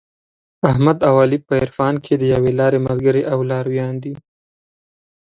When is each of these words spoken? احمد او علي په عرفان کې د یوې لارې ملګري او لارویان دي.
احمد 0.69 0.97
او 1.07 1.13
علي 1.23 1.39
په 1.47 1.53
عرفان 1.61 1.95
کې 2.05 2.13
د 2.17 2.23
یوې 2.33 2.51
لارې 2.59 2.79
ملګري 2.87 3.23
او 3.31 3.39
لارویان 3.49 3.95
دي. 4.03 4.13